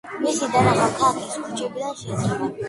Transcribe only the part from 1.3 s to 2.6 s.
ქუჩებიდან შეიძლება.